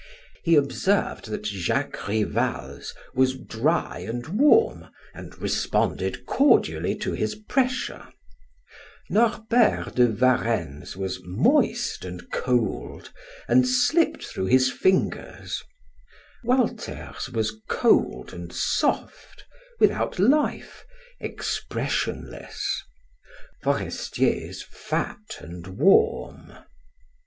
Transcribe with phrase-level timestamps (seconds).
[0.41, 8.07] He observed that Jacques Rival's was dry and warm and responded cordially to his pressure;
[9.11, 13.13] Norbert de Varenne's was moist and cold
[13.47, 15.61] and slipped through his fingers;
[16.43, 19.45] Walter's was cold and soft,
[19.79, 20.83] without life,
[21.19, 22.83] expressionless;
[23.63, 26.53] Forestier's fat and warm.